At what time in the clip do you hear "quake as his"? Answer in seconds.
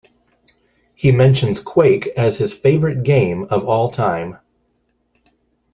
1.61-2.55